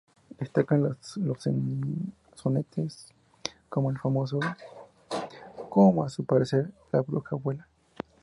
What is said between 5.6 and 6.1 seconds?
"Como a